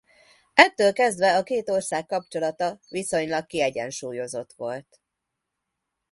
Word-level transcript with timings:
Ettől 0.53 0.93
kezdve 0.93 1.37
a 1.37 1.43
két 1.43 1.69
ország 1.69 2.05
kapcsolata 2.05 2.79
viszonylag 2.89 3.45
kiegyensúlyozott 3.45 4.53
volt. 4.53 5.01